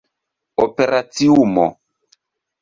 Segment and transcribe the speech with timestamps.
[0.63, 1.65] operaciumo